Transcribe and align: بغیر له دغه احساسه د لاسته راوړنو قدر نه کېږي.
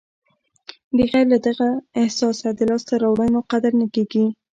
بغیر 0.97 1.25
له 1.33 1.37
دغه 1.47 1.69
احساسه 2.01 2.47
د 2.53 2.59
لاسته 2.69 2.93
راوړنو 3.03 3.39
قدر 3.51 3.71
نه 3.81 3.87
کېږي. 3.93 4.25